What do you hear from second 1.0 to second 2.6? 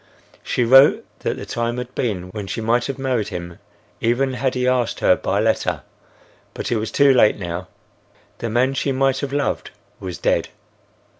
that the time had been when she